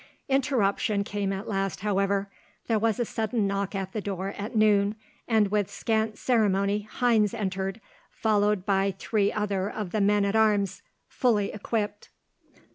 [0.27, 2.27] Interruption came at last, however.
[2.65, 4.95] There was a sudden knock at the door at noon,
[5.27, 10.81] and with scant ceremony Heinz entered, followed by three other of the men at arms,
[11.07, 12.09] fully equipped.